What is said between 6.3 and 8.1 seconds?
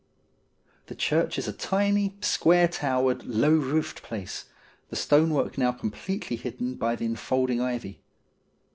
hidden by the enfolding ivy.